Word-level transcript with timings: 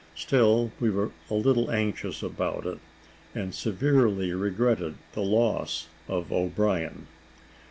Still 0.15 0.71
we 0.79 0.89
were 0.89 1.11
a 1.29 1.35
little 1.35 1.69
anxious 1.69 2.23
about 2.23 2.65
it, 2.65 2.79
and 3.35 3.53
severely 3.53 4.33
regretted 4.33 4.95
the 5.13 5.21
loss 5.21 5.89
of 6.07 6.31
O'Brien. 6.31 7.05